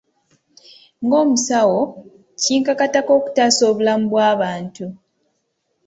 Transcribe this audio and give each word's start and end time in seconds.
Ng'omusawo, 1.05 1.79
kinkakatako 2.41 3.11
okutaasa 3.19 3.61
obulamu 3.71 4.05
bw'abantu. 4.11 4.85